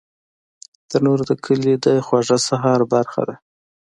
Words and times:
تنور 0.89 1.19
د 1.29 1.31
کلي 1.45 1.73
د 1.85 1.87
خواږه 2.05 2.37
سهار 2.47 2.79
برخه 2.93 3.21
ده 3.27 3.35